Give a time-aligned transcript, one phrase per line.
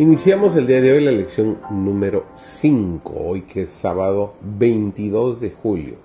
[0.00, 5.50] Iniciamos el día de hoy la lección número 5, hoy que es sábado 22 de
[5.50, 5.96] julio.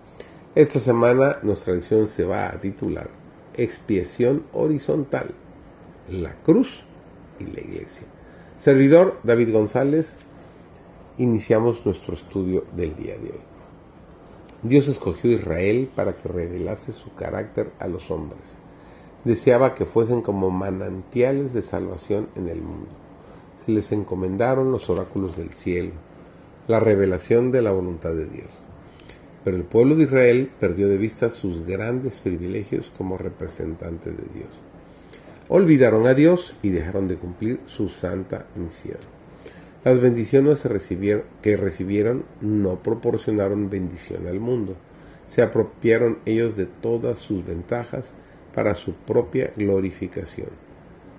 [0.53, 3.09] Esta semana nuestra lección se va a titular
[3.53, 5.33] Expiación horizontal,
[6.11, 6.83] la cruz
[7.39, 8.05] y la iglesia.
[8.57, 10.11] Servidor David González,
[11.17, 13.43] iniciamos nuestro estudio del día de hoy.
[14.61, 18.57] Dios escogió a Israel para que revelase su carácter a los hombres.
[19.23, 23.04] Deseaba que fuesen como manantiales de salvación en el mundo
[23.67, 25.93] les encomendaron los oráculos del cielo,
[26.67, 28.49] la revelación de la voluntad de Dios.
[29.43, 34.49] Pero el pueblo de Israel perdió de vista sus grandes privilegios como representantes de Dios.
[35.47, 38.97] Olvidaron a Dios y dejaron de cumplir su santa misión.
[39.83, 40.63] Las bendiciones
[41.41, 44.75] que recibieron no proporcionaron bendición al mundo.
[45.27, 48.15] Se apropiaron ellos de todas sus ventajas
[48.55, 50.65] para su propia glorificación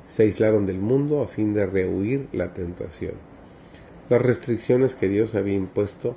[0.07, 3.15] se aislaron del mundo a fin de rehuir la tentación.
[4.09, 6.15] Las restricciones que Dios había impuesto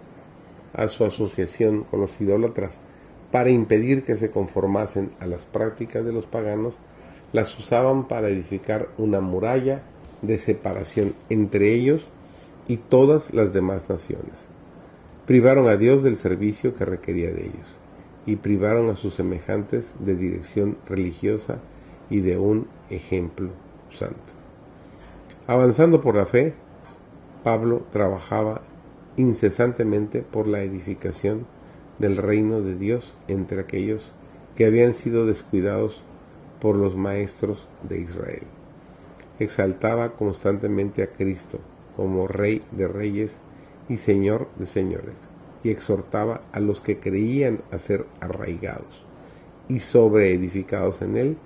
[0.74, 2.82] a su asociación con los idólatras
[3.32, 6.76] para impedir que se conformasen a las prácticas de los paganos,
[7.34, 9.84] las usaban para edificar una muralla
[10.22, 12.08] de separación entre ellos
[12.68, 14.48] y todas las demás naciones.
[15.26, 17.68] Privaron a Dios del servicio que requería de ellos
[18.26, 21.60] y privaron a sus semejantes de dirección religiosa
[22.10, 23.50] y de un ejemplo
[23.92, 24.34] Santo.
[25.48, 26.54] Avanzando por la fe,
[27.44, 28.62] Pablo trabajaba
[29.18, 31.46] incesantemente por la edificación
[31.98, 34.12] del reino de Dios entre aquellos
[34.56, 36.02] que habían sido descuidados
[36.60, 38.44] por los maestros de Israel.
[39.40, 41.60] Exaltaba constantemente a Cristo
[41.96, 43.40] como Rey de Reyes
[43.88, 45.16] y Señor de Señores,
[45.64, 49.06] y exhortaba a los que creían a ser arraigados
[49.68, 51.38] y sobreedificados en Él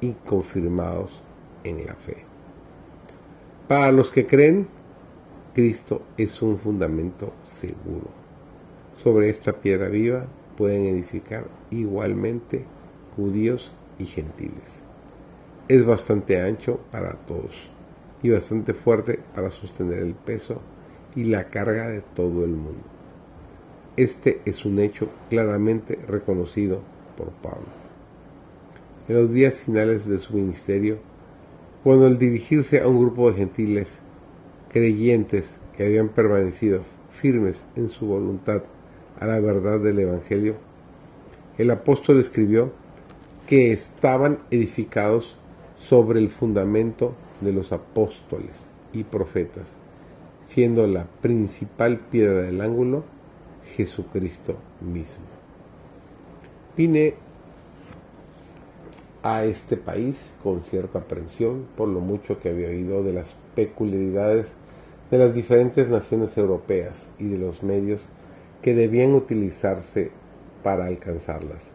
[0.00, 1.22] y confirmados
[1.76, 2.24] la fe.
[3.68, 4.66] Para los que creen,
[5.54, 8.08] Cristo es un fundamento seguro.
[9.02, 10.26] Sobre esta piedra viva
[10.56, 12.64] pueden edificar igualmente
[13.14, 14.82] judíos y gentiles.
[15.68, 17.70] Es bastante ancho para todos
[18.22, 20.62] y bastante fuerte para sostener el peso
[21.14, 22.84] y la carga de todo el mundo.
[23.96, 26.82] Este es un hecho claramente reconocido
[27.16, 27.66] por Pablo.
[29.08, 30.98] En los días finales de su ministerio,
[31.82, 34.00] cuando al dirigirse a un grupo de gentiles
[34.68, 38.62] creyentes que habían permanecido firmes en su voluntad
[39.18, 40.56] a la verdad del Evangelio,
[41.56, 42.72] el apóstol escribió
[43.46, 45.36] que estaban edificados
[45.78, 48.54] sobre el fundamento de los apóstoles
[48.92, 49.74] y profetas,
[50.42, 53.04] siendo la principal piedra del ángulo
[53.76, 55.24] Jesucristo mismo.
[56.76, 57.14] Vine
[59.28, 64.46] a este país con cierta aprensión por lo mucho que había oído de las peculiaridades
[65.10, 68.00] de las diferentes naciones europeas y de los medios
[68.62, 70.10] que debían utilizarse
[70.62, 71.72] para alcanzarlas.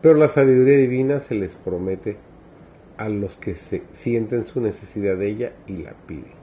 [0.00, 2.16] Pero la sabiduría divina se les promete
[2.98, 6.34] a los que se sienten su necesidad de ella y la piden.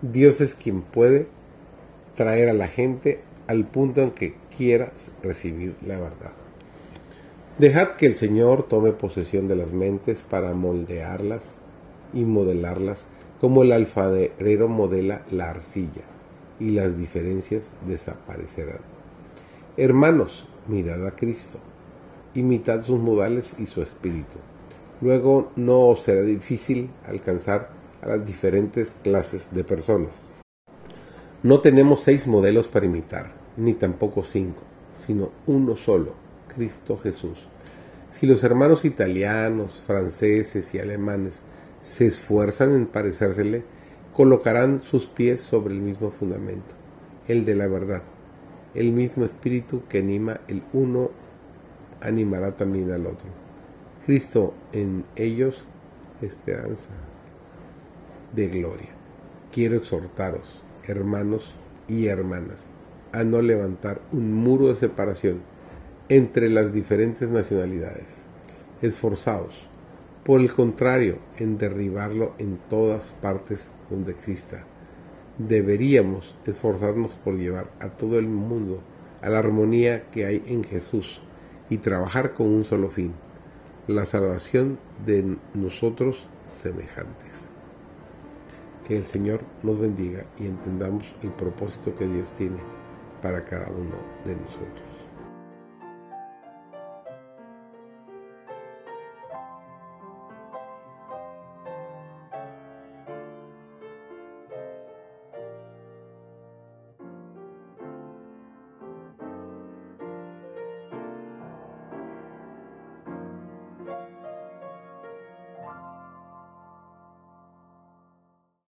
[0.00, 1.26] Dios es quien puede
[2.14, 6.45] traer a la gente al punto en que quiera recibir la verdad.
[7.58, 11.40] Dejad que el Señor tome posesión de las mentes para moldearlas
[12.12, 13.06] y modelarlas
[13.40, 16.02] como el alfaderero modela la arcilla,
[16.60, 18.80] y las diferencias desaparecerán.
[19.78, 21.58] Hermanos, mirad a Cristo,
[22.34, 24.36] imitad sus modales y su espíritu.
[25.00, 27.70] Luego no os será difícil alcanzar
[28.02, 30.30] a las diferentes clases de personas.
[31.42, 34.62] No tenemos seis modelos para imitar, ni tampoco cinco,
[34.98, 37.46] sino uno solo Cristo Jesús.
[38.10, 41.42] Si los hermanos italianos, franceses y alemanes
[41.80, 43.64] se esfuerzan en parecérsele,
[44.12, 46.74] colocarán sus pies sobre el mismo fundamento,
[47.28, 48.02] el de la verdad.
[48.74, 51.10] El mismo espíritu que anima el uno
[52.00, 53.28] animará también al otro.
[54.04, 55.66] Cristo en ellos,
[56.22, 56.90] esperanza
[58.34, 58.90] de gloria.
[59.52, 61.54] Quiero exhortaros, hermanos
[61.88, 62.70] y hermanas,
[63.12, 65.42] a no levantar un muro de separación
[66.08, 68.18] entre las diferentes nacionalidades.
[68.80, 69.68] Esforzados,
[70.22, 74.64] por el contrario, en derribarlo en todas partes donde exista.
[75.38, 78.82] Deberíamos esforzarnos por llevar a todo el mundo
[79.20, 81.20] a la armonía que hay en Jesús
[81.68, 83.12] y trabajar con un solo fin,
[83.88, 87.50] la salvación de nosotros semejantes.
[88.86, 92.58] Que el Señor nos bendiga y entendamos el propósito que Dios tiene
[93.20, 94.85] para cada uno de nosotros.